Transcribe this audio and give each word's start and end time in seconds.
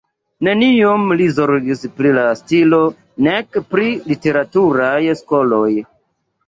Neniom 0.45 1.03
li 1.19 1.27
zorgis 1.41 1.85
pri 1.99 2.15
la 2.17 2.25
stilo 2.41 2.81
nek 3.29 3.63
pri 3.75 3.95
literaturaj 4.13 5.01
skoloj. 5.25 5.67